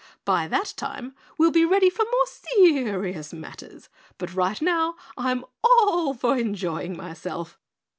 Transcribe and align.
By 0.25 0.47
that 0.47 0.73
time 0.77 1.13
we'll 1.37 1.51
be 1.51 1.63
ready 1.63 1.91
for 1.91 2.03
more 2.05 2.25
serious 2.25 3.33
matters, 3.33 3.87
but 4.17 4.33
right 4.33 4.59
now 4.59 4.95
I'm 5.15 5.45
all 5.63 6.15
for 6.15 6.35
enjoying 6.39 6.97
myself. 6.97 7.59